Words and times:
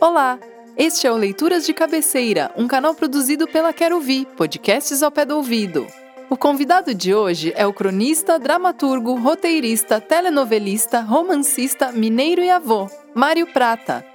Olá! 0.00 0.38
Este 0.76 1.08
é 1.08 1.12
o 1.12 1.16
Leituras 1.16 1.66
de 1.66 1.74
Cabeceira, 1.74 2.52
um 2.56 2.68
canal 2.68 2.94
produzido 2.94 3.48
pela 3.48 3.72
Quero 3.72 3.96
Ouvir, 3.96 4.26
podcasts 4.36 5.02
ao 5.02 5.10
pé 5.10 5.24
do 5.24 5.34
ouvido. 5.34 5.88
O 6.30 6.36
convidado 6.36 6.94
de 6.94 7.12
hoje 7.12 7.52
é 7.56 7.66
o 7.66 7.72
cronista, 7.72 8.38
dramaturgo, 8.38 9.16
roteirista, 9.16 10.00
telenovelista, 10.00 11.00
romancista, 11.00 11.90
mineiro 11.90 12.40
e 12.40 12.48
avô, 12.48 12.88
Mário 13.12 13.52
Prata. 13.52 14.06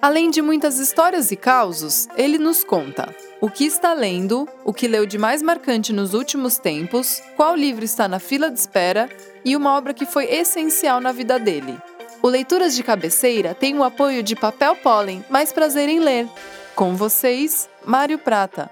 Além 0.00 0.30
de 0.30 0.40
muitas 0.40 0.78
histórias 0.78 1.32
e 1.32 1.36
causos, 1.36 2.08
ele 2.16 2.38
nos 2.38 2.62
conta 2.62 3.12
o 3.40 3.50
que 3.50 3.64
está 3.64 3.92
lendo, 3.92 4.48
o 4.64 4.72
que 4.72 4.86
leu 4.86 5.04
de 5.04 5.18
mais 5.18 5.42
marcante 5.42 5.92
nos 5.92 6.14
últimos 6.14 6.56
tempos, 6.56 7.20
qual 7.34 7.56
livro 7.56 7.84
está 7.84 8.06
na 8.06 8.20
fila 8.20 8.48
de 8.48 8.60
espera 8.60 9.08
e 9.44 9.56
uma 9.56 9.76
obra 9.76 9.92
que 9.92 10.06
foi 10.06 10.26
essencial 10.26 11.00
na 11.00 11.10
vida 11.10 11.36
dele. 11.40 11.76
O 12.24 12.28
Leituras 12.28 12.76
de 12.76 12.84
Cabeceira 12.84 13.52
tem 13.52 13.76
o 13.76 13.82
apoio 13.82 14.22
de 14.22 14.36
Papel 14.36 14.76
Pólen, 14.76 15.24
mais 15.28 15.52
prazer 15.52 15.88
em 15.88 15.98
ler. 15.98 16.28
Com 16.72 16.94
vocês, 16.94 17.68
Mário 17.84 18.16
Prata. 18.16 18.70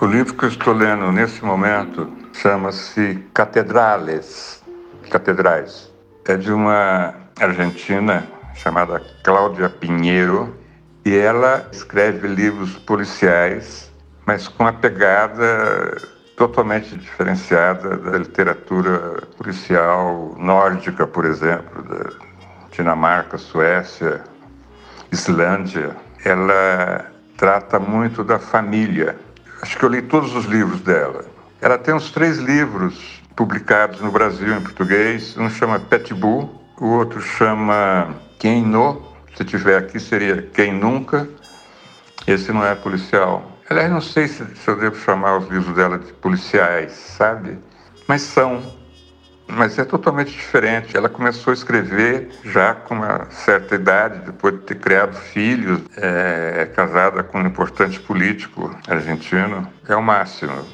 O 0.00 0.06
livro 0.06 0.34
que 0.34 0.44
eu 0.44 0.48
estou 0.48 0.74
lendo 0.74 1.12
nesse 1.12 1.44
momento 1.44 2.12
chama-se 2.32 3.24
Catedrales, 3.32 4.60
Catedrais. 5.08 5.92
É 6.26 6.36
de 6.36 6.52
uma 6.52 7.14
argentina 7.38 8.26
chamada 8.56 9.00
Cláudia 9.22 9.68
Pinheiro 9.68 10.58
e 11.04 11.16
ela 11.16 11.68
escreve 11.70 12.26
livros 12.26 12.72
policiais 12.74 13.86
mas 14.26 14.48
com 14.48 14.66
a 14.66 14.72
pegada 14.72 15.96
totalmente 16.36 16.96
diferenciada 16.96 17.96
da 17.96 18.18
literatura 18.18 19.22
policial 19.38 20.34
nórdica, 20.36 21.06
por 21.06 21.24
exemplo, 21.24 21.82
da 21.84 22.10
Dinamarca, 22.72 23.38
Suécia, 23.38 24.22
Islândia. 25.10 25.96
Ela 26.24 27.06
trata 27.36 27.78
muito 27.78 28.24
da 28.24 28.38
família. 28.38 29.16
Acho 29.62 29.78
que 29.78 29.84
eu 29.84 29.88
li 29.88 30.02
todos 30.02 30.34
os 30.34 30.44
livros 30.44 30.80
dela. 30.80 31.24
Ela 31.62 31.78
tem 31.78 31.94
uns 31.94 32.10
três 32.10 32.36
livros 32.38 33.22
publicados 33.34 34.00
no 34.00 34.10
Brasil 34.10 34.54
em 34.54 34.60
português. 34.60 35.36
Um 35.38 35.48
chama 35.48 35.78
Petbu, 35.78 36.50
o 36.78 36.86
outro 36.86 37.22
chama 37.22 38.14
Quem 38.38 38.62
No. 38.62 39.02
Se 39.36 39.44
tiver 39.44 39.78
aqui 39.78 39.98
seria 39.98 40.42
Quem 40.52 40.74
Nunca. 40.74 41.26
Esse 42.26 42.52
não 42.52 42.64
é 42.64 42.74
policial, 42.74 43.55
Aliás, 43.68 43.90
não 43.90 44.00
sei 44.00 44.28
se, 44.28 44.44
se 44.44 44.68
eu 44.68 44.78
devo 44.78 44.96
chamar 44.96 45.38
os 45.38 45.48
livros 45.48 45.74
dela 45.74 45.98
de 45.98 46.12
policiais, 46.14 46.92
sabe? 46.92 47.58
Mas 48.06 48.22
são. 48.22 48.62
Mas 49.48 49.78
é 49.78 49.84
totalmente 49.84 50.30
diferente. 50.30 50.96
Ela 50.96 51.08
começou 51.08 51.52
a 51.52 51.54
escrever 51.54 52.30
já 52.44 52.74
com 52.74 52.94
uma 52.94 53.28
certa 53.30 53.74
idade, 53.74 54.20
depois 54.26 54.54
de 54.54 54.60
ter 54.60 54.76
criado 54.76 55.14
filhos, 55.14 55.80
é, 55.96 56.62
é 56.62 56.66
casada 56.66 57.22
com 57.22 57.38
um 57.38 57.46
importante 57.46 57.98
político 58.00 58.76
argentino. 58.88 59.66
É 59.88 59.94
o 59.94 60.02
máximo. 60.02 60.64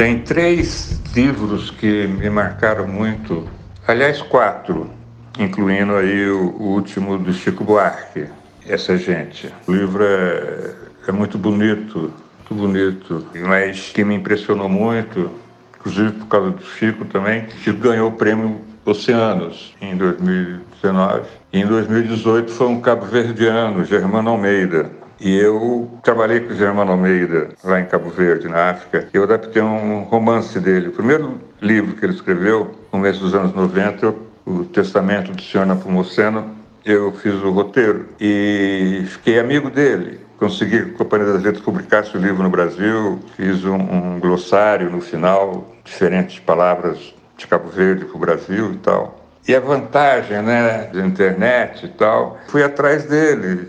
Tem 0.00 0.18
três 0.18 0.98
livros 1.14 1.70
que 1.70 2.06
me 2.06 2.30
marcaram 2.30 2.88
muito, 2.88 3.46
aliás, 3.86 4.22
quatro, 4.22 4.90
incluindo 5.38 5.94
aí 5.94 6.26
o, 6.30 6.54
último 6.58 7.18
do 7.18 7.34
Chico 7.34 7.62
Buarque, 7.64 8.24
Essa 8.66 8.96
Gente. 8.96 9.52
O 9.66 9.72
livro 9.72 10.02
é, 10.02 10.74
é 11.06 11.12
muito 11.12 11.36
bonito, 11.36 12.10
muito 12.38 12.54
bonito, 12.54 13.26
mas 13.46 13.90
que 13.90 14.02
me 14.02 14.14
impressionou 14.14 14.70
muito, 14.70 15.30
inclusive 15.78 16.12
por 16.12 16.28
causa 16.28 16.50
do 16.52 16.64
Chico 16.64 17.04
também, 17.04 17.46
Chico 17.62 17.80
ganhou 17.80 18.08
o 18.08 18.12
prêmio 18.12 18.58
Oceanos 18.86 19.76
em 19.82 19.94
2019. 19.98 21.28
E 21.52 21.60
em 21.60 21.66
2018 21.66 22.50
foi 22.50 22.68
um 22.68 22.80
cabo-verdiano, 22.80 23.84
Germano 23.84 24.30
Almeida, 24.30 24.90
e 25.20 25.36
eu 25.36 25.90
trabalhei 26.02 26.40
com 26.40 26.52
o 26.52 26.56
Germano 26.56 26.92
Almeida 26.92 27.50
lá 27.62 27.78
em 27.78 27.84
Cabo 27.84 28.08
Verde, 28.08 28.48
na 28.48 28.70
África. 28.70 29.06
Eu 29.12 29.24
adaptei 29.24 29.60
um 29.60 30.02
romance 30.04 30.58
dele. 30.58 30.88
O 30.88 30.92
primeiro 30.92 31.38
livro 31.60 31.94
que 31.94 32.04
ele 32.06 32.14
escreveu, 32.14 32.64
no 32.64 32.90
começo 32.90 33.20
dos 33.20 33.34
anos 33.34 33.54
90, 33.54 34.14
o 34.46 34.64
Testamento 34.64 35.32
do 35.32 35.42
Senhor 35.42 35.66
Napomuceno, 35.66 36.56
eu 36.84 37.12
fiz 37.12 37.34
o 37.34 37.50
roteiro 37.50 38.08
e 38.18 39.04
fiquei 39.06 39.38
amigo 39.38 39.70
dele. 39.70 40.20
Consegui 40.38 40.86
que 40.86 40.94
a 40.94 40.98
Companhia 40.98 41.34
das 41.34 41.42
Letras 41.42 41.62
publicasse 41.62 42.16
o 42.16 42.20
livro 42.20 42.42
no 42.42 42.48
Brasil, 42.48 43.20
fiz 43.36 43.62
um, 43.64 43.76
um 43.76 44.18
glossário 44.18 44.88
no 44.88 45.02
final, 45.02 45.70
diferentes 45.84 46.38
palavras 46.38 47.14
de 47.36 47.46
Cabo 47.46 47.68
Verde 47.68 48.06
para 48.06 48.16
o 48.16 48.18
Brasil 48.18 48.72
e 48.72 48.76
tal. 48.78 49.20
E 49.46 49.54
a 49.54 49.60
vantagem 49.60 50.40
né, 50.42 50.88
da 50.92 51.04
internet 51.04 51.84
e 51.84 51.88
tal, 51.88 52.38
fui 52.48 52.62
atrás 52.62 53.04
dele, 53.04 53.68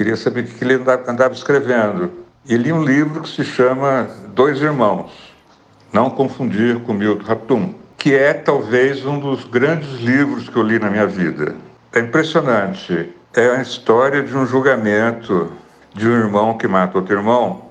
Queria 0.00 0.16
saber 0.16 0.44
o 0.44 0.46
que 0.46 0.64
ele 0.64 0.82
andava 1.06 1.34
escrevendo. 1.34 2.10
E 2.48 2.56
li 2.56 2.72
um 2.72 2.82
livro 2.82 3.20
que 3.20 3.28
se 3.28 3.44
chama 3.44 4.08
Dois 4.28 4.62
Irmãos, 4.62 5.12
não 5.92 6.08
confundir 6.08 6.80
com 6.80 6.94
Milton 6.94 7.22
Ratum, 7.22 7.74
que 7.98 8.14
é 8.14 8.32
talvez 8.32 9.04
um 9.04 9.20
dos 9.20 9.44
grandes 9.44 10.00
livros 10.00 10.48
que 10.48 10.56
eu 10.56 10.62
li 10.62 10.78
na 10.78 10.88
minha 10.88 11.06
vida. 11.06 11.54
É 11.92 12.00
impressionante. 12.00 13.14
É 13.34 13.50
a 13.50 13.60
história 13.60 14.22
de 14.22 14.34
um 14.34 14.46
julgamento 14.46 15.52
de 15.92 16.08
um 16.08 16.12
irmão 16.12 16.56
que 16.56 16.66
mata 16.66 16.96
outro 16.96 17.14
irmão. 17.14 17.66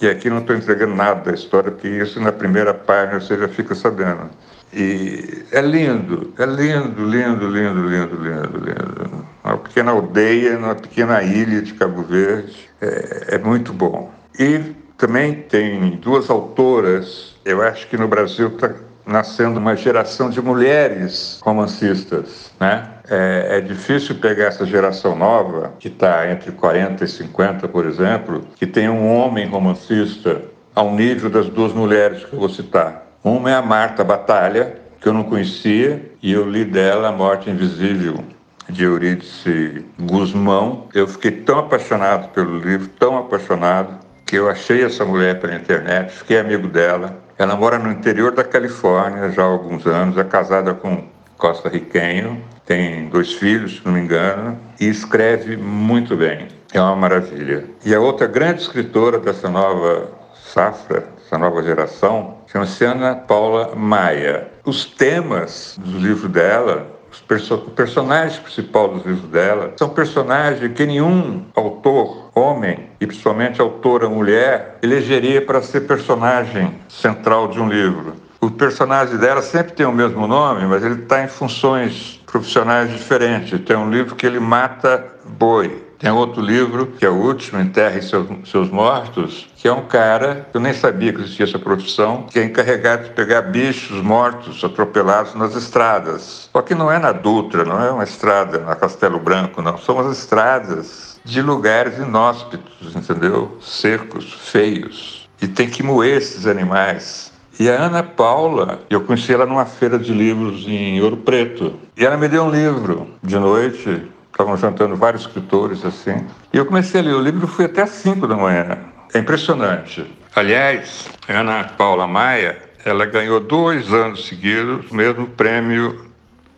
E 0.00 0.08
aqui 0.08 0.28
não 0.28 0.38
estou 0.38 0.56
entregando 0.56 0.96
nada 0.96 1.30
da 1.30 1.32
história, 1.32 1.70
porque 1.70 1.86
isso 1.86 2.18
na 2.18 2.32
primeira 2.32 2.74
página 2.74 3.20
você 3.20 3.38
já 3.38 3.46
fica 3.46 3.72
sabendo. 3.76 4.30
E 4.72 5.44
é 5.52 5.60
lindo, 5.60 6.34
é 6.40 6.44
lindo, 6.44 7.08
lindo, 7.08 7.46
lindo, 7.46 7.88
lindo, 7.88 8.16
lindo, 8.16 8.58
lindo. 8.58 9.31
Uma 9.44 9.58
pequena 9.58 9.92
aldeia, 9.92 10.58
numa 10.58 10.74
pequena 10.74 11.22
ilha 11.22 11.62
de 11.62 11.74
Cabo 11.74 12.02
Verde. 12.02 12.70
É, 12.80 13.34
é 13.34 13.38
muito 13.38 13.72
bom. 13.72 14.10
E 14.38 14.74
também 14.96 15.34
tem 15.34 15.90
duas 15.96 16.30
autoras, 16.30 17.34
eu 17.44 17.60
acho 17.60 17.88
que 17.88 17.96
no 17.96 18.06
Brasil 18.06 18.48
está 18.48 18.70
nascendo 19.04 19.58
uma 19.58 19.74
geração 19.74 20.30
de 20.30 20.40
mulheres 20.40 21.40
romancistas, 21.42 22.52
né? 22.60 22.88
É, 23.10 23.58
é, 23.58 23.60
difícil 23.60 24.14
pegar 24.16 24.44
essa 24.44 24.64
geração 24.64 25.16
nova, 25.16 25.72
que 25.78 25.88
está 25.88 26.30
entre 26.30 26.52
40 26.52 27.04
e 27.04 27.08
50, 27.08 27.66
por 27.66 27.84
exemplo, 27.84 28.46
que 28.54 28.66
tem 28.66 28.88
um 28.88 29.12
homem 29.12 29.48
romancista 29.48 30.40
ao 30.74 30.94
nível 30.94 31.28
das 31.28 31.48
duas 31.48 31.72
mulheres 31.72 32.24
que 32.24 32.32
eu 32.32 32.38
vou 32.38 32.48
citar. 32.48 33.04
Uma 33.24 33.50
é 33.50 33.54
a 33.54 33.62
Marta 33.62 34.04
Batalha, 34.04 34.76
que 35.00 35.08
eu 35.08 35.12
não 35.12 35.24
conhecia, 35.24 36.12
e 36.22 36.32
eu 36.32 36.48
li 36.48 36.64
dela 36.64 37.08
A 37.08 37.12
Morte 37.12 37.50
Invisível, 37.50 38.24
de 38.72 38.84
Eurídice 38.84 39.84
Guzmão. 40.00 40.88
Eu 40.94 41.06
fiquei 41.06 41.30
tão 41.30 41.58
apaixonado 41.58 42.28
pelo 42.30 42.58
livro, 42.58 42.88
tão 42.98 43.18
apaixonado, 43.18 43.98
que 44.26 44.36
eu 44.36 44.48
achei 44.48 44.82
essa 44.82 45.04
mulher 45.04 45.38
pela 45.40 45.54
internet, 45.54 46.10
fiquei 46.12 46.40
amigo 46.40 46.66
dela. 46.66 47.16
Ela 47.38 47.54
mora 47.54 47.78
no 47.78 47.90
interior 47.90 48.32
da 48.32 48.42
Califórnia 48.42 49.30
já 49.30 49.42
há 49.42 49.46
alguns 49.46 49.86
anos, 49.86 50.16
é 50.16 50.24
casada 50.24 50.72
com 50.72 51.04
costa-riquenho, 51.36 52.42
tem 52.64 53.08
dois 53.08 53.34
filhos, 53.34 53.76
se 53.76 53.82
não 53.84 53.92
me 53.92 54.00
engano, 54.00 54.58
e 54.80 54.88
escreve 54.88 55.56
muito 55.56 56.16
bem. 56.16 56.48
É 56.72 56.80
uma 56.80 56.96
maravilha. 56.96 57.64
E 57.84 57.94
a 57.94 58.00
outra 58.00 58.26
grande 58.26 58.62
escritora 58.62 59.18
dessa 59.18 59.50
nova 59.50 60.08
safra, 60.34 61.04
essa 61.24 61.36
nova 61.36 61.62
geração, 61.62 62.38
chama-se 62.46 62.84
Ana 62.84 63.14
Paula 63.14 63.74
Maia. 63.74 64.48
Os 64.64 64.84
temas 64.84 65.78
do 65.78 65.98
livro 65.98 66.28
dela, 66.28 66.86
perso 67.32 67.54
o 67.54 67.70
personagem 67.70 68.40
principal 68.42 68.88
dos 68.88 69.06
livros 69.06 69.30
dela, 69.30 69.72
são 69.76 69.88
personagens 69.88 70.72
que 70.74 70.84
nenhum 70.84 71.46
autor, 71.54 72.30
homem, 72.34 72.90
e 73.00 73.06
principalmente 73.06 73.58
autora 73.58 74.08
mulher, 74.08 74.78
elegeria 74.82 75.40
para 75.40 75.62
ser 75.62 75.82
personagem 75.82 76.74
central 76.88 77.48
de 77.48 77.58
um 77.58 77.68
livro. 77.68 78.14
O 78.38 78.50
personagem 78.50 79.16
dela 79.16 79.40
sempre 79.40 79.72
tem 79.72 79.86
o 79.86 79.92
mesmo 79.92 80.26
nome, 80.26 80.66
mas 80.66 80.84
ele 80.84 81.02
está 81.02 81.24
em 81.24 81.28
funções 81.28 82.20
profissionais 82.26 82.90
diferentes. 82.90 83.58
Tem 83.60 83.76
um 83.76 83.90
livro 83.90 84.14
que 84.14 84.26
ele 84.26 84.40
mata 84.40 85.06
boi, 85.24 85.82
tem 86.02 86.10
outro 86.10 86.42
livro, 86.42 86.88
que 86.98 87.06
é 87.06 87.08
o 87.08 87.14
último, 87.14 87.60
Enterre 87.60 88.02
seus, 88.02 88.26
seus 88.50 88.68
Mortos, 88.68 89.48
que 89.56 89.68
é 89.68 89.72
um 89.72 89.86
cara, 89.86 90.48
eu 90.52 90.58
nem 90.58 90.72
sabia 90.72 91.12
que 91.12 91.20
existia 91.20 91.46
essa 91.46 91.60
profissão, 91.60 92.26
que 92.28 92.40
é 92.40 92.44
encarregado 92.44 93.04
de 93.04 93.10
pegar 93.10 93.42
bichos 93.42 94.02
mortos, 94.02 94.64
atropelados 94.64 95.36
nas 95.36 95.54
estradas. 95.54 96.50
Só 96.52 96.60
que 96.60 96.74
não 96.74 96.90
é 96.90 96.98
na 96.98 97.12
Dutra, 97.12 97.64
não 97.64 97.80
é 97.80 97.88
uma 97.92 98.02
estrada 98.02 98.58
na 98.58 98.74
Castelo 98.74 99.20
Branco, 99.20 99.62
não. 99.62 99.78
São 99.78 100.00
as 100.00 100.18
estradas 100.18 101.20
de 101.24 101.40
lugares 101.40 101.96
inóspitos, 101.98 102.96
entendeu? 102.96 103.56
Secos, 103.60 104.32
feios. 104.50 105.28
E 105.40 105.46
tem 105.46 105.70
que 105.70 105.84
moer 105.84 106.16
esses 106.16 106.46
animais 106.46 107.32
E 107.60 107.68
a 107.68 107.74
Ana 107.74 108.02
Paula, 108.02 108.80
eu 108.90 109.02
conheci 109.02 109.32
ela 109.32 109.46
numa 109.46 109.66
feira 109.66 109.98
de 109.98 110.12
livros 110.12 110.64
em 110.66 111.00
Ouro 111.00 111.18
Preto. 111.18 111.74
E 111.96 112.04
ela 112.04 112.16
me 112.16 112.26
deu 112.26 112.44
um 112.44 112.50
livro 112.50 113.08
de 113.22 113.38
noite, 113.38 114.10
estavam 114.32 114.56
jantando 114.56 114.96
vários 114.96 115.22
escritores 115.22 115.84
assim. 115.84 116.26
E 116.52 116.56
eu 116.56 116.66
comecei 116.66 117.00
a 117.00 117.04
ler 117.04 117.14
o 117.14 117.20
livro, 117.20 117.46
fui 117.46 117.66
até 117.66 117.82
às 117.82 117.90
5 117.90 118.26
da 118.26 118.34
manhã. 118.34 118.78
É 119.14 119.18
impressionante. 119.18 120.04
Aliás, 120.34 121.08
Ana 121.28 121.64
Paula 121.64 122.06
Maia, 122.06 122.58
ela 122.84 123.04
ganhou 123.04 123.38
dois 123.38 123.92
anos 123.92 124.26
seguidos 124.26 124.90
o 124.90 124.94
mesmo 124.94 125.26
prêmio 125.26 126.10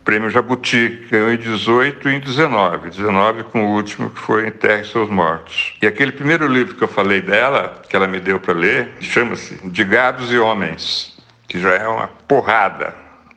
Prêmio 0.05 0.29
Jabuti, 0.29 1.07
ganhou 1.09 1.33
em 1.33 1.37
18 1.37 2.09
e 2.09 2.13
em 2.13 2.19
19. 2.19 2.91
19 2.91 3.43
com 3.45 3.65
o 3.65 3.73
último, 3.73 4.11
que 4.11 4.19
foi 4.19 4.47
Enterre 4.47 4.85
Seus 4.85 5.09
Mortos. 5.09 5.75
E 5.81 5.87
aquele 5.87 6.11
primeiro 6.11 6.47
livro 6.47 6.75
que 6.75 6.83
eu 6.83 6.87
falei 6.87 7.23
dela, 7.23 7.81
que 7.89 7.95
ela 7.95 8.07
me 8.07 8.19
deu 8.19 8.39
para 8.39 8.53
ler, 8.53 8.91
chama-se 9.01 9.55
De 9.67 9.83
Gados 9.83 10.31
e 10.31 10.37
Homens, 10.37 11.17
que 11.47 11.59
já 11.59 11.73
é 11.73 11.87
uma 11.87 12.07
porrada. 12.27 12.93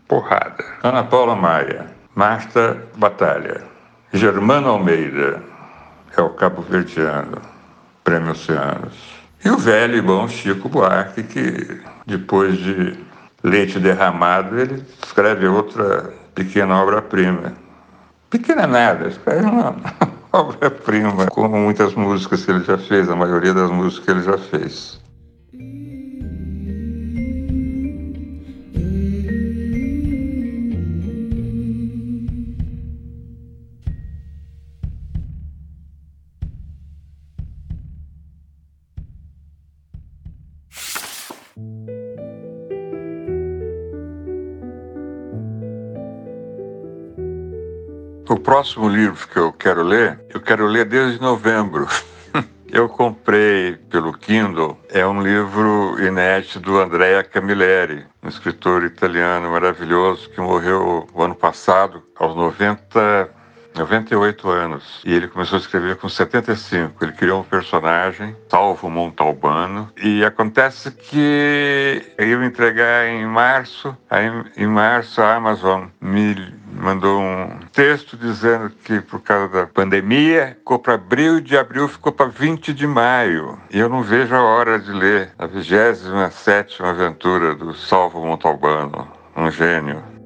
Porrada. 0.07 0.63
Ana 0.83 1.03
Paula 1.03 1.35
Maia, 1.35 1.87
Marta 2.15 2.77
Batalha, 2.97 3.63
Germano 4.13 4.69
Almeida, 4.71 5.43
é 6.17 6.23
o 6.23 6.31
Cabo 6.31 6.63
Verdeano, 6.63 7.43
Prêmio 8.03 8.33
Oceanos. 8.33 8.95
E 9.45 9.51
o 9.51 9.59
velho 9.59 9.97
e 9.97 10.01
bom 10.01 10.27
Chico 10.27 10.67
Buarque, 10.67 11.23
que 11.23 11.83
depois 12.07 12.57
de 12.57 12.99
Leite 13.45 13.79
Derramado, 13.79 14.59
ele 14.59 14.83
escreve 15.05 15.47
outra 15.47 16.11
pequena 16.35 16.83
obra-prima. 16.83 17.53
Pequena 18.31 18.67
nada, 18.67 19.13
é 19.27 19.43
uma 19.43 19.77
obra-prima, 20.33 21.27
como 21.27 21.59
muitas 21.59 21.95
músicas 21.95 22.47
que 22.47 22.51
ele 22.51 22.65
já 22.65 22.79
fez, 22.79 23.11
a 23.11 23.17
maioria 23.17 23.53
das 23.53 23.71
músicas 23.71 24.05
que 24.07 24.11
ele 24.11 24.23
já 24.23 24.39
fez. 24.39 24.99
O 48.29 48.39
próximo 48.39 48.91
livro 48.91 49.27
que 49.27 49.39
eu 49.39 49.51
quero 49.55 49.83
ler, 49.83 50.21
eu 50.29 50.39
quero 50.39 50.67
ler 50.67 50.85
desde 50.85 51.19
novembro. 51.19 51.87
Eu 52.71 52.87
comprei 52.87 53.77
pelo 53.89 54.13
Kindle, 54.13 54.79
é 54.91 55.07
um 55.07 55.23
livro 55.23 55.97
inédito 55.99 56.61
do 56.61 56.79
Andrea 56.79 57.25
Camilleri, 57.25 58.05
um 58.23 58.29
escritor 58.29 58.85
italiano 58.85 59.51
maravilhoso 59.51 60.29
que 60.29 60.39
morreu 60.39 61.09
o 61.15 61.23
ano 61.23 61.35
passado, 61.35 62.03
aos 62.15 62.37
90 62.37 63.31
98 63.79 64.51
anos. 64.51 65.01
E 65.05 65.15
ele 65.15 65.29
começou 65.29 65.57
a 65.57 65.61
escrever 65.61 65.97
com 65.97 66.09
75. 66.09 67.03
Ele 67.05 67.13
criou 67.13 67.41
um 67.41 67.45
personagem, 67.45 68.37
Salvo 68.51 68.91
Montalbano. 68.91 69.91
E 69.97 70.25
acontece 70.25 70.91
que 70.91 72.03
eu 72.19 72.45
entregar 72.45 73.07
em 73.07 73.25
março. 73.25 73.97
Em 74.57 74.67
março, 74.67 75.23
a 75.23 75.37
Amazon 75.37 75.87
me 76.01 76.58
mandou 76.79 77.21
um 77.21 77.59
texto 77.73 78.17
dizendo 78.17 78.71
que 78.85 79.01
por 79.01 79.21
causa 79.21 79.49
da 79.49 79.67
pandemia 79.67 80.57
ficou 80.59 80.79
para 80.79 80.95
abril 80.95 81.41
de 81.41 81.57
abril 81.57 81.89
ficou 81.89 82.13
para 82.13 82.27
20 82.27 82.73
de 82.73 82.87
maio. 82.87 83.59
E 83.71 83.79
eu 83.79 83.89
não 83.89 84.03
vejo 84.03 84.35
a 84.35 84.43
hora 84.43 84.79
de 84.79 84.93
ler 84.93 85.33
a 85.39 85.47
27 85.47 86.83
aventura 86.83 87.55
do 87.55 87.75
Salvo 87.75 88.25
Montalbano, 88.25 89.09
um 89.37 89.51
gênio. 89.51 90.18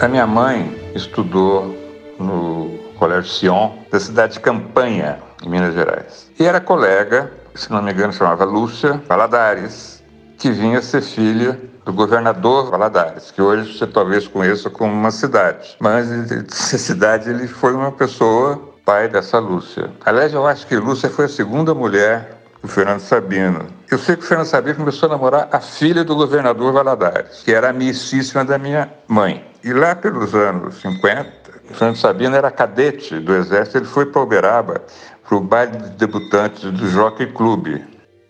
A 0.00 0.06
minha 0.06 0.28
mãe 0.28 0.92
estudou 0.94 1.76
no 2.20 2.78
Colégio 3.00 3.28
Sion, 3.28 3.72
da 3.90 3.98
cidade 3.98 4.34
de 4.34 4.40
Campanha, 4.40 5.18
em 5.42 5.48
Minas 5.48 5.74
Gerais. 5.74 6.30
E 6.38 6.44
era 6.44 6.60
colega, 6.60 7.32
se 7.56 7.68
não 7.72 7.82
me 7.82 7.90
engano, 7.90 8.12
chamava 8.12 8.44
Lúcia 8.44 9.02
Valadares, 9.08 10.00
que 10.38 10.52
vinha 10.52 10.80
ser 10.80 11.02
filha 11.02 11.60
do 11.84 11.92
governador 11.92 12.70
Valadares, 12.70 13.32
que 13.32 13.42
hoje 13.42 13.76
você 13.76 13.88
talvez 13.88 14.28
conheça 14.28 14.70
como 14.70 14.92
uma 14.92 15.10
cidade. 15.10 15.76
Mas 15.80 16.08
essa 16.30 16.78
cidade 16.78 17.28
ele 17.28 17.48
foi 17.48 17.74
uma 17.74 17.90
pessoa 17.90 18.68
pai 18.84 19.08
dessa 19.08 19.38
Lúcia. 19.40 19.90
Aliás, 20.06 20.32
eu 20.32 20.46
acho 20.46 20.66
que 20.66 20.76
Lúcia 20.76 21.10
foi 21.10 21.24
a 21.24 21.28
segunda 21.28 21.74
mulher 21.74 22.37
o 22.62 22.68
Fernando 22.68 23.00
Sabino. 23.00 23.66
Eu 23.90 23.98
sei 23.98 24.16
que 24.16 24.24
o 24.24 24.26
Fernando 24.26 24.46
Sabino 24.46 24.76
começou 24.76 25.08
a 25.08 25.12
namorar 25.12 25.48
a 25.52 25.60
filha 25.60 26.04
do 26.04 26.14
governador 26.14 26.72
Valadares, 26.72 27.42
que 27.44 27.52
era 27.52 27.70
amicíssima 27.70 28.44
da 28.44 28.58
minha 28.58 28.90
mãe. 29.06 29.44
E 29.62 29.72
lá 29.72 29.94
pelos 29.94 30.34
anos 30.34 30.80
50, 30.80 31.32
o 31.70 31.74
Fernando 31.74 31.96
Sabino 31.96 32.36
era 32.36 32.50
cadete 32.50 33.18
do 33.18 33.34
Exército, 33.34 33.78
ele 33.78 33.86
foi 33.86 34.06
para 34.06 34.22
Uberaba, 34.22 34.82
para 35.26 35.36
o 35.36 35.40
baile 35.40 35.76
de 35.78 35.90
debutantes 35.90 36.62
do 36.62 36.88
Jockey 36.88 37.26
Clube. 37.26 37.84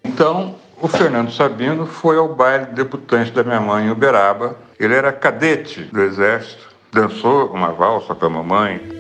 Então, 0.04 0.56
o 0.80 0.88
Fernando 0.88 1.32
Sabino 1.32 1.86
foi 1.86 2.16
ao 2.16 2.34
baile 2.34 2.66
de 2.66 2.75
debutantes 2.75 3.32
da 3.32 3.42
minha 3.42 3.60
mãe 3.60 3.86
em 3.86 3.90
Uberaba. 3.90 4.56
Ele 4.78 4.94
era 4.94 5.12
cadete 5.12 5.82
do 5.82 6.00
Exército, 6.02 6.69
dançou 6.92 7.52
uma 7.52 7.72
valsa 7.72 8.14
com 8.14 8.26
a 8.26 8.30
mamãe. 8.30 8.98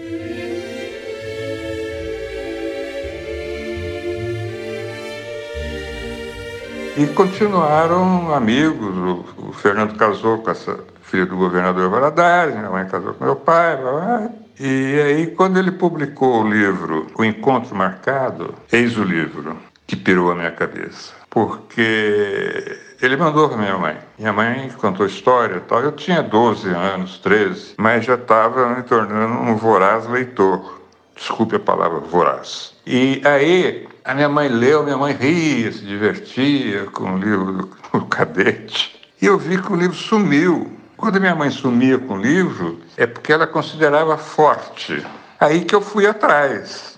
E 6.98 7.06
continuaram 7.06 8.34
amigos. 8.34 8.96
O, 8.96 9.50
o, 9.50 9.52
Fernando 9.52 9.96
casou 9.96 10.38
com 10.38 10.50
essa 10.50 10.80
filha 11.02 11.24
do 11.24 11.36
governador 11.36 11.88
Valadares, 11.88 12.56
minha 12.56 12.68
mãe 12.68 12.86
casou 12.86 13.14
com 13.14 13.24
meu 13.24 13.36
pai. 13.36 13.76
Blá, 13.76 13.92
blá. 13.92 14.30
E 14.58 15.00
aí, 15.00 15.26
quando 15.28 15.60
ele 15.60 15.70
publicou 15.70 16.42
o 16.42 16.50
livro 16.50 17.06
O 17.16 17.24
Encontro 17.24 17.76
Marcado, 17.76 18.52
eis 18.72 18.98
o 18.98 19.04
livro 19.04 19.56
que 19.86 19.94
pirou 19.94 20.32
a 20.32 20.34
minha 20.34 20.50
cabeça. 20.50 21.12
Porque 21.30 22.76
ele 23.00 23.16
mandou 23.16 23.48
para 23.48 23.58
minha 23.58 23.78
mãe. 23.78 23.96
Minha 24.18 24.32
mãe 24.32 24.68
contou 24.76 25.06
história 25.06 25.60
tal. 25.68 25.80
Eu 25.80 25.92
tinha 25.92 26.20
12 26.20 26.68
anos, 26.68 27.18
13, 27.18 27.74
mas 27.76 28.04
já 28.04 28.14
estava 28.14 28.70
me 28.70 28.82
tornando 28.82 29.34
um 29.34 29.54
voraz 29.54 30.04
leitor. 30.08 30.77
Desculpe 31.18 31.56
a 31.56 31.60
palavra 31.60 31.98
voraz. 31.98 32.72
E 32.86 33.20
aí 33.24 33.88
a 34.04 34.14
minha 34.14 34.28
mãe 34.28 34.48
leu, 34.48 34.84
minha 34.84 34.96
mãe 34.96 35.12
ria, 35.12 35.70
se 35.72 35.84
divertia 35.84 36.84
com 36.86 37.14
o 37.14 37.18
livro 37.18 37.70
do 37.92 38.06
cadete. 38.06 38.98
E 39.20 39.26
eu 39.26 39.36
vi 39.36 39.60
que 39.60 39.72
o 39.72 39.76
livro 39.76 39.96
sumiu. 39.96 40.72
Quando 40.96 41.20
minha 41.20 41.34
mãe 41.34 41.50
sumia 41.50 41.98
com 41.98 42.14
o 42.14 42.20
livro, 42.20 42.80
é 42.96 43.06
porque 43.06 43.32
ela 43.32 43.46
considerava 43.46 44.16
forte. 44.16 45.04
Aí 45.38 45.64
que 45.64 45.74
eu 45.74 45.80
fui 45.80 46.06
atrás. 46.06 46.97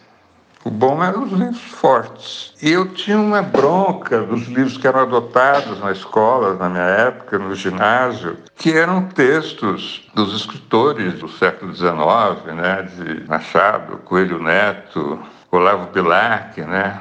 O 0.62 0.70
bom 0.70 1.02
eram 1.02 1.22
os 1.22 1.32
livros 1.32 1.62
fortes. 1.62 2.52
Eu 2.60 2.92
tinha 2.92 3.18
uma 3.18 3.40
bronca 3.40 4.20
dos 4.20 4.46
livros 4.46 4.76
que 4.76 4.86
eram 4.86 5.00
adotados 5.00 5.80
na 5.80 5.90
escola, 5.90 6.54
na 6.54 6.68
minha 6.68 6.84
época, 6.84 7.38
no 7.38 7.54
ginásio, 7.54 8.36
que 8.56 8.76
eram 8.76 9.04
textos 9.04 10.06
dos 10.14 10.36
escritores 10.36 11.14
do 11.14 11.30
século 11.30 11.74
XIX, 11.74 12.54
né, 12.54 12.82
de 12.82 13.26
Machado, 13.26 13.98
Coelho 14.04 14.42
Neto, 14.42 15.18
Olavo 15.50 15.90
Bilac, 15.92 16.60
né? 16.60 17.00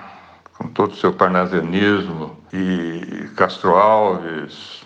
com 0.58 0.68
todo 0.68 0.92
o 0.92 0.96
seu 0.96 1.13
parnasianismo, 1.13 2.38
e 2.54 3.30
Castro 3.36 3.75
Alves. 3.75 4.84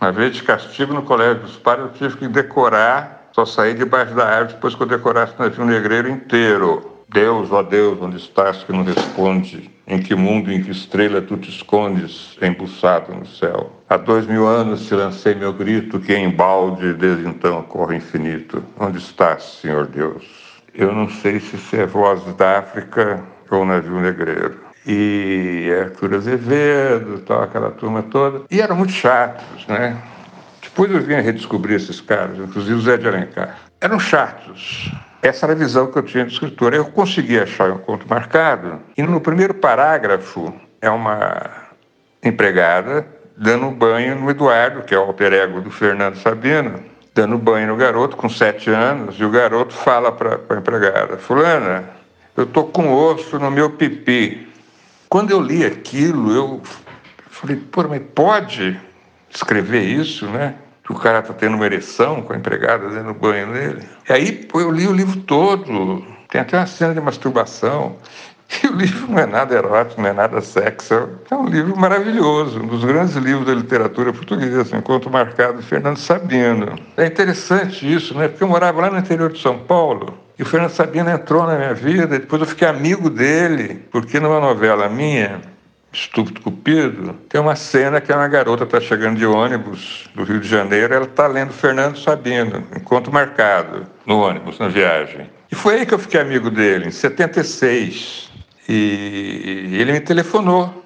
Uma 0.00 0.12
vez 0.12 0.36
de 0.36 0.42
castigo 0.42 0.92
no 0.92 1.02
Colégio 1.02 1.42
dos 1.42 1.56
Padres, 1.56 1.86
eu 1.86 1.92
tive 1.92 2.16
que 2.18 2.28
decorar, 2.28 3.30
só 3.32 3.44
sair 3.44 3.74
debaixo 3.74 4.14
da 4.14 4.26
árvore 4.26 4.54
depois 4.54 4.74
que 4.74 4.82
eu 4.82 4.86
decorasse 4.86 5.34
o 5.38 5.42
navio 5.42 5.64
negreiro 5.64 6.08
inteiro. 6.08 6.93
Deus, 7.14 7.52
ó 7.52 7.62
Deus, 7.62 8.02
onde 8.02 8.16
estás 8.16 8.64
que 8.64 8.72
não 8.72 8.82
responde? 8.82 9.70
Em 9.86 10.00
que 10.00 10.16
mundo, 10.16 10.50
em 10.50 10.60
que 10.60 10.72
estrela 10.72 11.22
tu 11.22 11.36
te 11.36 11.48
escondes, 11.48 12.36
embuçado 12.42 13.14
no 13.14 13.24
céu? 13.24 13.70
Há 13.88 13.96
dois 13.96 14.26
mil 14.26 14.48
anos 14.48 14.88
te 14.88 14.94
lancei 14.94 15.32
meu 15.32 15.52
grito, 15.52 16.00
que 16.00 16.12
em 16.12 16.28
balde 16.28 16.92
desde 16.94 17.28
então 17.28 17.62
corre 17.62 17.98
infinito. 17.98 18.64
Onde 18.80 18.98
estás, 18.98 19.60
Senhor 19.62 19.86
Deus? 19.86 20.24
Eu 20.74 20.92
não 20.92 21.08
sei 21.08 21.38
se 21.38 21.54
isso 21.54 21.76
é 21.76 21.86
Voz 21.86 22.20
da 22.34 22.58
África 22.58 23.22
ou 23.48 23.64
Navio 23.64 24.00
Negreiro. 24.00 24.58
E 24.84 25.70
Arthur 25.82 26.14
Azevedo, 26.14 27.20
tal, 27.20 27.42
aquela 27.44 27.70
turma 27.70 28.02
toda. 28.02 28.42
E 28.50 28.60
eram 28.60 28.74
muito 28.74 28.92
chatos, 28.92 29.64
né? 29.68 29.96
Depois 30.74 30.90
eu 30.90 31.00
vim 31.00 31.14
a 31.14 31.20
redescobrir 31.20 31.76
esses 31.76 32.00
caras, 32.00 32.36
inclusive 32.36 32.74
o 32.74 32.80
Zé 32.80 32.96
de 32.96 33.06
Alencar. 33.06 33.58
Eram 33.80 34.00
chatos. 34.00 34.90
Essa 35.22 35.46
era 35.46 35.52
a 35.52 35.56
visão 35.56 35.86
que 35.86 35.96
eu 35.96 36.02
tinha 36.02 36.24
de 36.24 36.32
escritor. 36.32 36.74
Eu 36.74 36.86
consegui 36.86 37.38
achar 37.38 37.70
um 37.70 37.78
conto 37.78 38.08
marcado, 38.08 38.80
e 38.96 39.02
no 39.04 39.20
primeiro 39.20 39.54
parágrafo 39.54 40.52
é 40.80 40.90
uma 40.90 41.48
empregada 42.24 43.06
dando 43.36 43.70
banho 43.70 44.16
no 44.16 44.28
Eduardo, 44.28 44.82
que 44.82 44.92
é 44.92 44.98
o 44.98 45.02
alter 45.02 45.32
ego 45.32 45.60
do 45.60 45.70
Fernando 45.70 46.16
Sabino, 46.16 46.82
dando 47.14 47.38
banho 47.38 47.68
no 47.68 47.76
garoto 47.76 48.16
com 48.16 48.28
sete 48.28 48.68
anos, 48.68 49.14
e 49.16 49.24
o 49.24 49.30
garoto 49.30 49.72
fala 49.72 50.10
para 50.10 50.40
a 50.48 50.58
empregada: 50.58 51.18
Fulana, 51.18 51.84
eu 52.36 52.46
tô 52.46 52.64
com 52.64 52.92
osso 52.92 53.38
no 53.38 53.48
meu 53.48 53.70
pipi. 53.70 54.52
Quando 55.08 55.30
eu 55.30 55.40
li 55.40 55.64
aquilo, 55.64 56.34
eu 56.34 56.62
falei: 57.30 57.54
pô, 57.54 57.84
mas 57.84 58.02
pode 58.12 58.76
escrever 59.30 59.82
isso, 59.82 60.26
né? 60.26 60.56
Que 60.84 60.92
o 60.92 60.96
cara 60.96 61.22
tá 61.22 61.32
tendo 61.32 61.56
uma 61.56 61.66
ereção 61.66 62.22
com 62.22 62.32
a 62.32 62.36
empregada 62.36 62.88
dando 62.88 63.14
banho 63.14 63.46
nele. 63.48 63.82
E 64.08 64.12
aí 64.12 64.32
pô, 64.32 64.60
eu 64.60 64.70
li 64.70 64.86
o 64.86 64.92
livro 64.92 65.18
todo. 65.20 66.04
Tem 66.28 66.40
até 66.40 66.58
uma 66.58 66.66
cena 66.66 66.94
de 66.94 67.00
masturbação. 67.00 67.96
E 68.62 68.66
o 68.68 68.72
livro 68.72 69.10
não 69.10 69.18
é 69.18 69.26
nada 69.26 69.54
erótico, 69.54 70.00
não 70.00 70.10
é 70.10 70.12
nada 70.12 70.40
sexo. 70.42 71.08
É 71.30 71.34
um 71.34 71.46
livro 71.46 71.76
maravilhoso, 71.76 72.60
um 72.60 72.66
dos 72.66 72.84
grandes 72.84 73.16
livros 73.16 73.46
da 73.46 73.54
literatura 73.54 74.12
portuguesa, 74.12 74.76
enquanto 74.76 75.10
marcado 75.10 75.58
de 75.58 75.66
Fernando 75.66 75.96
Sabino. 75.96 76.78
É 76.96 77.06
interessante 77.06 77.90
isso, 77.90 78.16
né? 78.16 78.28
Porque 78.28 78.44
eu 78.44 78.48
morava 78.48 78.82
lá 78.82 78.90
no 78.90 78.98
interior 78.98 79.32
de 79.32 79.40
São 79.40 79.58
Paulo 79.58 80.14
e 80.38 80.42
o 80.42 80.46
Fernando 80.46 80.70
Sabino 80.70 81.10
entrou 81.10 81.46
na 81.46 81.56
minha 81.56 81.74
vida, 81.74 82.18
depois 82.18 82.42
eu 82.42 82.48
fiquei 82.48 82.66
amigo 82.66 83.08
dele, 83.08 83.80
porque 83.90 84.18
numa 84.18 84.40
novela 84.40 84.88
minha, 84.88 85.40
Estúpido 85.94 86.40
Cupido, 86.40 87.14
tem 87.28 87.40
uma 87.40 87.54
cena 87.54 88.00
que 88.00 88.12
uma 88.12 88.26
garota 88.26 88.64
está 88.64 88.80
chegando 88.80 89.16
de 89.16 89.24
ônibus 89.24 90.08
do 90.14 90.24
Rio 90.24 90.40
de 90.40 90.48
Janeiro, 90.48 90.92
ela 90.92 91.04
está 91.04 91.26
lendo 91.28 91.52
Fernando 91.52 91.96
Sabino, 91.96 92.66
encontro 92.76 93.12
marcado, 93.12 93.86
no 94.04 94.18
ônibus, 94.18 94.58
na 94.58 94.68
viagem. 94.68 95.30
E 95.50 95.54
foi 95.54 95.76
aí 95.76 95.86
que 95.86 95.94
eu 95.94 95.98
fiquei 95.98 96.20
amigo 96.20 96.50
dele, 96.50 96.88
em 96.88 96.90
76. 96.90 98.28
E 98.68 99.70
ele 99.72 99.92
me 99.92 100.00
telefonou. 100.00 100.82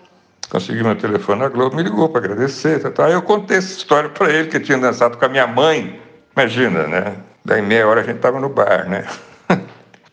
Consegui 0.50 0.83
meu 0.83 0.97
telefone 0.97 1.41
na 1.41 1.49
Globo, 1.49 1.77
me 1.77 1.83
ligou 1.83 2.09
para 2.09 2.25
agradecer. 2.25 2.81
Tá, 2.81 2.91
tá. 2.91 3.07
Aí 3.07 3.12
eu 3.12 3.23
contei 3.23 3.59
essa 3.59 3.79
história 3.79 4.11
para 4.11 4.31
ele, 4.31 4.49
que 4.49 4.57
eu 4.57 4.62
tinha 4.62 4.79
dançado 4.79 5.17
com 5.17 5.25
a 5.25 5.29
minha 5.29 5.47
mãe. 5.47 6.00
Imagina, 6.37 6.87
né? 6.87 7.17
Daí 7.45 7.62
meia 7.62 7.87
hora 7.87 8.00
a 8.00 8.05
gente 8.05 8.17
estava 8.17 8.38
no 8.38 8.49
bar, 8.49 8.88
né? 8.88 9.05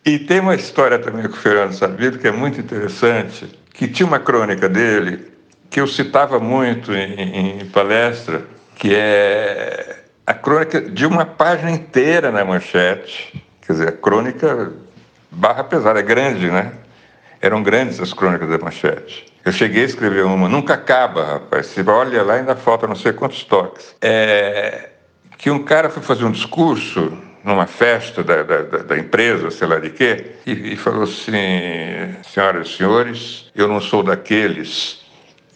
E 0.06 0.20
tem 0.20 0.38
uma 0.38 0.54
história 0.54 1.00
também 1.00 1.24
com 1.24 1.34
o 1.34 1.36
Fernando 1.36 1.72
Sabido 1.72 2.16
que 2.16 2.28
é 2.28 2.32
muito 2.32 2.60
interessante, 2.60 3.46
que 3.74 3.88
tinha 3.88 4.06
uma 4.06 4.20
crônica 4.20 4.68
dele 4.68 5.32
que 5.68 5.80
eu 5.80 5.86
citava 5.88 6.38
muito 6.38 6.92
em, 6.94 7.60
em 7.60 7.66
palestra, 7.66 8.44
que 8.76 8.94
é 8.94 10.04
a 10.24 10.32
crônica 10.32 10.80
de 10.80 11.04
uma 11.04 11.26
página 11.26 11.72
inteira 11.72 12.30
na 12.30 12.44
manchete. 12.44 13.44
Quer 13.60 13.72
dizer, 13.72 13.88
a 13.88 13.92
crônica 13.92 14.72
barra 15.28 15.64
pesada, 15.64 15.98
é 15.98 16.02
grande, 16.02 16.48
né? 16.50 16.72
Eram 17.40 17.62
grandes 17.62 18.00
as 18.00 18.12
crônicas 18.12 18.48
da 18.48 18.58
manchete. 18.58 19.26
Eu 19.44 19.50
cheguei 19.50 19.82
a 19.82 19.86
escrever 19.86 20.24
uma, 20.24 20.48
nunca 20.48 20.74
acaba, 20.74 21.24
rapaz. 21.24 21.66
Você 21.66 21.82
olha 21.82 22.22
lá, 22.22 22.34
ainda 22.34 22.54
falta 22.54 22.86
não 22.86 22.94
sei 22.94 23.12
quantos 23.12 23.42
toques. 23.42 23.96
É, 24.00 24.90
que 25.36 25.50
um 25.50 25.64
cara 25.64 25.90
foi 25.90 26.02
fazer 26.02 26.24
um 26.24 26.30
discurso 26.30 27.12
numa 27.46 27.66
festa 27.66 28.24
da, 28.24 28.42
da, 28.42 28.62
da, 28.62 28.98
empresa, 28.98 29.52
sei 29.52 29.68
lá 29.68 29.78
de 29.78 29.90
quê, 29.90 30.32
e, 30.44 30.72
e, 30.72 30.76
falou 30.76 31.04
assim: 31.04 31.30
senhoras 32.28 32.66
e 32.66 32.76
senhores, 32.76 33.52
eu 33.54 33.68
não 33.68 33.80
sou 33.80 34.02
daqueles. 34.02 35.00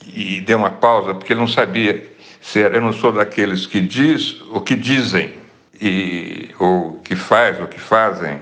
E 0.07 0.41
deu 0.41 0.57
uma 0.57 0.71
pausa, 0.71 1.15
porque 1.15 1.33
ele 1.33 1.41
não 1.41 1.49
sabia 1.49 2.09
se 2.41 2.63
era, 2.63 2.77
eu 2.77 2.81
não 2.81 2.93
sou 2.93 3.13
daqueles 3.13 3.67
que 3.67 3.81
diz 3.81 4.41
o 4.53 4.61
que 4.61 4.77
dizem, 4.77 5.35
e, 5.81 6.51
ou 6.61 7.01
que 7.01 7.17
faz 7.17 7.61
o 7.61 7.67
que 7.67 7.81
fazem, 7.81 8.39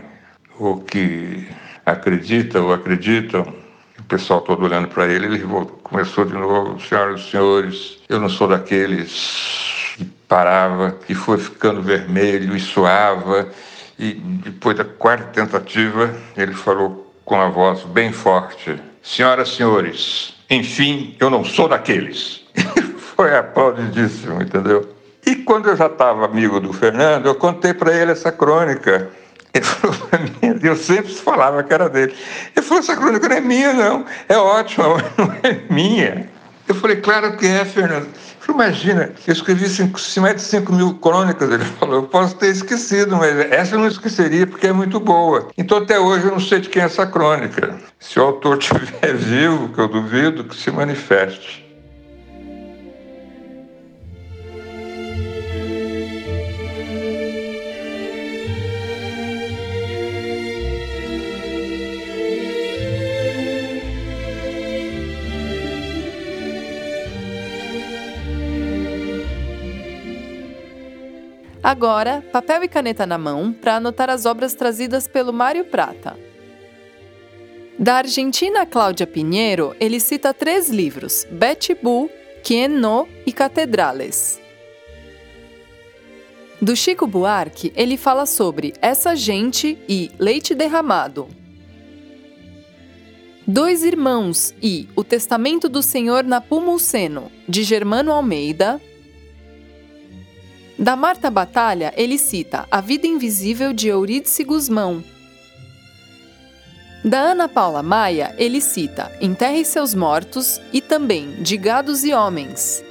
ou 0.58 0.80
que 0.80 1.48
acredita 1.86 2.60
ou 2.60 2.74
acreditam. 2.74 3.46
O 3.98 4.02
pessoal 4.04 4.42
todo 4.42 4.64
olhando 4.64 4.88
para 4.88 5.06
ele, 5.06 5.24
ele 5.24 5.44
começou 5.82 6.26
de 6.26 6.34
novo: 6.34 6.78
senhoras 6.80 7.22
e 7.22 7.30
senhores, 7.30 7.98
eu 8.10 8.20
não 8.20 8.28
sou 8.28 8.46
daqueles 8.46 9.77
parava 10.28 10.96
e 11.08 11.14
foi 11.14 11.38
ficando 11.38 11.82
vermelho 11.82 12.54
e 12.54 12.60
suava. 12.60 13.48
E 13.98 14.14
depois 14.14 14.76
da 14.76 14.84
quarta 14.84 15.24
tentativa, 15.24 16.14
ele 16.36 16.52
falou 16.52 17.12
com 17.24 17.40
a 17.40 17.48
voz 17.48 17.82
bem 17.84 18.12
forte: 18.12 18.80
Senhoras 19.02 19.48
senhores, 19.48 20.34
enfim, 20.48 21.16
eu 21.18 21.30
não 21.30 21.44
sou 21.44 21.68
daqueles. 21.68 22.44
foi 23.16 23.36
aplaudidíssimo, 23.36 24.40
entendeu? 24.40 24.94
E 25.26 25.34
quando 25.36 25.68
eu 25.68 25.76
já 25.76 25.86
estava 25.86 26.24
amigo 26.24 26.60
do 26.60 26.72
Fernando, 26.72 27.26
eu 27.26 27.34
contei 27.34 27.74
para 27.74 27.92
ele 27.92 28.12
essa 28.12 28.30
crônica. 28.30 29.10
Ele 29.52 29.64
falou 29.64 29.96
para 29.96 30.18
mim, 30.20 30.60
eu 30.62 30.76
sempre 30.76 31.12
falava 31.12 31.62
que 31.64 31.74
era 31.74 31.88
dele. 31.88 32.14
Ele 32.54 32.64
falou: 32.64 32.82
essa 32.82 32.96
crônica 32.96 33.28
não 33.28 33.36
é 33.36 33.40
minha, 33.40 33.72
não. 33.72 34.04
É 34.28 34.36
ótima, 34.36 34.88
mas 34.94 35.16
não 35.16 35.34
é 35.42 35.60
minha. 35.68 36.28
Eu 36.68 36.74
falei: 36.76 36.96
claro 36.96 37.36
que 37.36 37.46
é, 37.46 37.64
Fernando. 37.64 38.08
Imagina, 38.48 39.12
eu 39.26 39.32
escrevi 39.32 39.68
cinco, 39.68 40.00
mais 40.20 40.36
de 40.36 40.42
5 40.42 40.72
mil 40.72 40.94
crônicas, 40.94 41.50
ele 41.50 41.64
falou, 41.64 41.96
eu 41.96 42.02
posso 42.04 42.34
ter 42.36 42.48
esquecido, 42.48 43.16
mas 43.16 43.38
essa 43.52 43.76
eu 43.76 43.78
não 43.78 43.86
esqueceria 43.86 44.46
porque 44.46 44.66
é 44.66 44.72
muito 44.72 44.98
boa. 44.98 45.48
Então 45.56 45.78
até 45.78 46.00
hoje 46.00 46.24
eu 46.24 46.32
não 46.32 46.40
sei 46.40 46.60
de 46.60 46.68
quem 46.68 46.82
é 46.82 46.86
essa 46.86 47.06
crônica. 47.06 47.78
Se 48.00 48.18
o 48.18 48.22
autor 48.24 48.58
estiver 48.58 49.14
vivo, 49.14 49.68
que 49.68 49.78
eu 49.78 49.88
duvido, 49.88 50.44
que 50.44 50.56
se 50.56 50.70
manifeste. 50.70 51.67
Agora, 71.62 72.24
papel 72.32 72.64
e 72.64 72.68
caneta 72.68 73.04
na 73.04 73.18
mão 73.18 73.52
para 73.52 73.76
anotar 73.76 74.08
as 74.08 74.26
obras 74.26 74.54
trazidas 74.54 75.08
pelo 75.08 75.32
Mário 75.32 75.64
Prata. 75.64 76.16
Da 77.78 77.96
argentina 77.96 78.66
Cláudia 78.66 79.06
Pinheiro, 79.06 79.74
ele 79.78 80.00
cita 80.00 80.34
três 80.34 80.68
livros: 80.68 81.26
Betty 81.30 81.74
Boo, 81.74 82.10
Quien 82.42 82.68
No 82.68 83.08
e 83.26 83.32
Catedrales. 83.32 84.40
Do 86.60 86.74
Chico 86.74 87.06
Buarque, 87.06 87.72
ele 87.76 87.96
fala 87.96 88.26
sobre 88.26 88.74
Essa 88.82 89.14
Gente 89.14 89.78
e 89.88 90.10
Leite 90.18 90.56
Derramado. 90.56 91.28
Dois 93.46 93.84
Irmãos 93.84 94.52
e 94.60 94.88
O 94.96 95.04
Testamento 95.04 95.68
do 95.68 95.82
Senhor 95.82 96.24
Napumuceno, 96.24 97.30
de 97.48 97.62
Germano 97.62 98.12
Almeida, 98.12 98.80
da 100.78 100.94
Marta 100.94 101.28
Batalha, 101.28 101.92
ele 101.96 102.16
cita 102.16 102.64
A 102.70 102.80
Vida 102.80 103.06
Invisível 103.06 103.72
de 103.72 103.88
Eurídice 103.88 104.44
Guzmão. 104.44 105.02
Da 107.04 107.18
Ana 107.18 107.48
Paula 107.48 107.82
Maia, 107.82 108.32
ele 108.38 108.60
cita 108.60 109.10
Enterre 109.20 109.64
Seus 109.64 109.92
Mortos 109.92 110.60
e 110.72 110.80
também 110.80 111.42
De 111.42 111.56
Gados 111.56 112.04
e 112.04 112.12
Homens. 112.12 112.84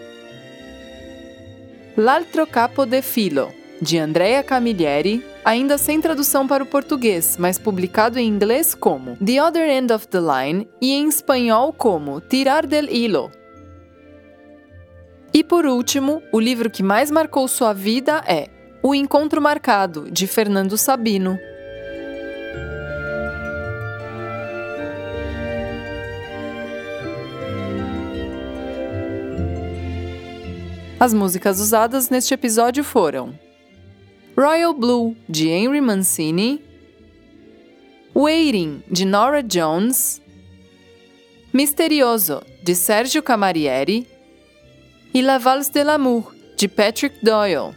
L'altro 1.95 2.45
capo 2.45 2.85
de 2.85 3.01
filo, 3.01 3.53
de 3.81 3.97
Andrea 3.97 4.43
Camilleri, 4.43 5.25
ainda 5.43 5.77
sem 5.77 6.01
tradução 6.01 6.45
para 6.45 6.63
o 6.63 6.67
português, 6.67 7.37
mas 7.39 7.57
publicado 7.57 8.19
em 8.19 8.27
inglês 8.27 8.75
como 8.75 9.15
The 9.17 9.41
Other 9.41 9.69
End 9.69 9.93
of 9.93 10.07
the 10.09 10.19
Line 10.19 10.67
e 10.81 10.93
em 10.93 11.07
espanhol 11.07 11.71
como 11.71 12.19
Tirar 12.19 12.67
del 12.67 12.89
Hilo, 12.89 13.31
e 15.37 15.43
por 15.43 15.67
último, 15.67 16.23
o 16.31 16.39
livro 16.39 16.67
que 16.67 16.81
mais 16.81 17.11
marcou 17.11 17.47
sua 17.47 17.71
vida 17.71 18.23
é 18.25 18.49
O 18.81 18.95
Encontro 18.95 19.39
Marcado, 19.39 20.09
de 20.09 20.25
Fernando 20.25 20.75
Sabino. 20.79 21.37
As 30.99 31.13
músicas 31.13 31.59
usadas 31.59 32.09
neste 32.09 32.33
episódio 32.33 32.83
foram 32.83 33.37
Royal 34.35 34.73
Blue, 34.73 35.15
de 35.29 35.49
Henry 35.49 35.81
Mancini, 35.81 36.63
Waiting, 38.15 38.81
de 38.89 39.05
Nora 39.05 39.43
Jones, 39.43 40.19
Misterioso, 41.53 42.41
de 42.63 42.73
Sérgio 42.73 43.21
Camarieri 43.21 44.16
e 45.17 45.21
La 45.23 45.39
Valse 45.39 45.71
de 45.71 45.81
l'amour, 45.81 46.31
de 46.59 46.67
Patrick 46.67 47.13
Doyle. 47.23 47.73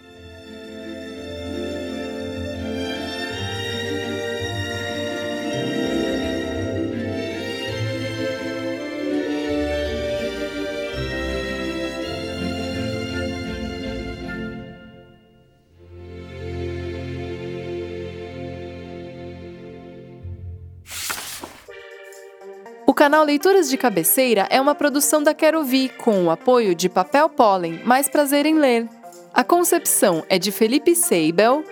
Canal 23.10 23.24
Leituras 23.24 23.68
de 23.68 23.76
Cabeceira 23.76 24.46
é 24.50 24.60
uma 24.60 24.72
produção 24.72 25.20
da 25.20 25.34
Quero 25.34 25.64
Vi, 25.64 25.88
com 25.88 26.26
o 26.26 26.30
apoio 26.30 26.76
de 26.76 26.88
Papel 26.88 27.28
Pólen, 27.28 27.80
Mais 27.84 28.08
Prazer 28.08 28.46
em 28.46 28.54
Ler. 28.54 28.86
A 29.34 29.42
concepção 29.42 30.22
é 30.28 30.38
de 30.38 30.52
Felipe 30.52 30.94
Seibel, 30.94 31.64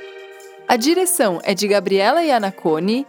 a 0.66 0.74
direção 0.74 1.40
é 1.44 1.54
de 1.54 1.68
Gabriela 1.68 2.24
Iannacone, 2.24 3.06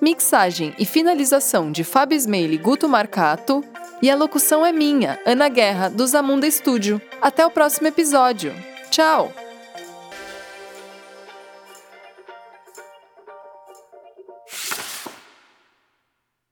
mixagem 0.00 0.72
e 0.78 0.86
finalização 0.86 1.72
de 1.72 1.82
Fábio 1.82 2.14
Smeili 2.14 2.54
e 2.54 2.58
Guto 2.58 2.88
Marcato, 2.88 3.64
e 4.00 4.08
a 4.08 4.14
locução 4.14 4.64
é 4.64 4.70
minha, 4.70 5.18
Ana 5.26 5.48
Guerra, 5.48 5.88
do 5.88 6.06
Zamunda 6.06 6.46
Estúdio. 6.46 7.02
Até 7.20 7.44
o 7.44 7.50
próximo 7.50 7.88
episódio. 7.88 8.54
Tchau! 8.92 9.32